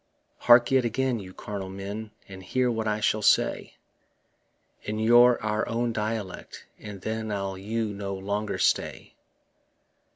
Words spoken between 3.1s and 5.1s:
say In